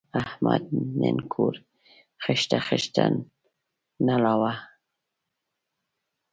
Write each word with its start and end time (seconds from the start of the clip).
احمد 0.23 0.63
نن 0.99 1.17
کور 1.33 1.55
خښته 2.23 2.59
خښته 2.67 3.05
نړاوه. 4.07 4.53